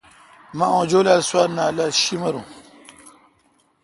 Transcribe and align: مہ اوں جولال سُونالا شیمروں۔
مہ 0.57 0.65
اوں 0.75 0.85
جولال 0.89 1.21
سُونالا 1.29 1.85
شیمروں۔ 2.01 2.45